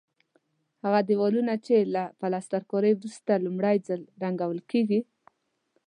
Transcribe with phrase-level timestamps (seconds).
[0.83, 4.99] هغه دېوالونه چې له پلسترکارۍ وروسته لومړی ځل رنګول کېږي.